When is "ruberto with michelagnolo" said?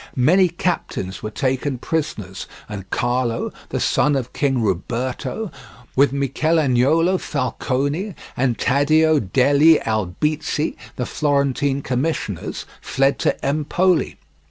4.59-7.19